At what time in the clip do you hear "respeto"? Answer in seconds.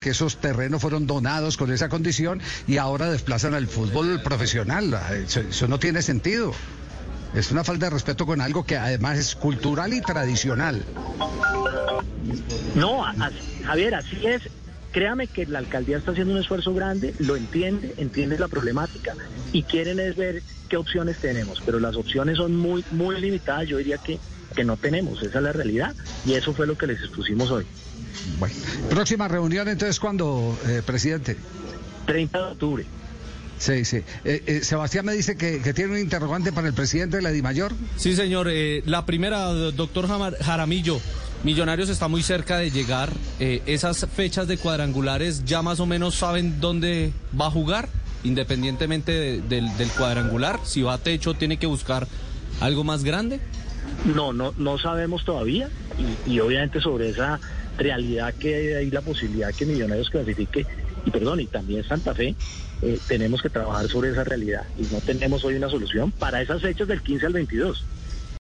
7.90-8.24